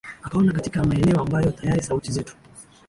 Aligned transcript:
akaona 0.23 0.51
katika 0.53 0.83
maeneo 0.83 1.19
ambayo 1.21 1.51
tayari 1.51 1.81
sauti 1.83 2.11
zetu 2.11 2.35